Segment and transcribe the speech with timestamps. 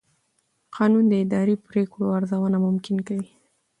[0.75, 3.29] قانون د اداري پرېکړو ارزونه ممکن کوي.